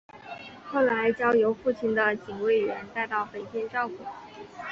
[0.65, 3.93] 后来交由父亲的警卫员带到北京照顾。